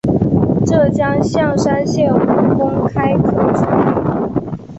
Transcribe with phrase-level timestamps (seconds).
[0.65, 4.57] 浙江象山县吴公开科之墓